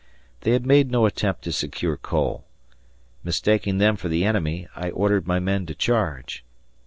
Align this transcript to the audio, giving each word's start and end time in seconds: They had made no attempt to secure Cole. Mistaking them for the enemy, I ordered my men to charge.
They 0.39 0.53
had 0.53 0.65
made 0.65 0.89
no 0.89 1.05
attempt 1.05 1.43
to 1.43 1.51
secure 1.51 1.95
Cole. 1.95 2.43
Mistaking 3.23 3.77
them 3.77 3.97
for 3.97 4.09
the 4.09 4.25
enemy, 4.25 4.67
I 4.75 4.89
ordered 4.89 5.27
my 5.27 5.37
men 5.37 5.67
to 5.67 5.75
charge. 5.75 6.43